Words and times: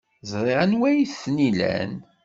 Ẓriɣ 0.31 0.59
anwa 0.63 0.85
ay 0.89 1.01
ten-ilan. 1.21 1.91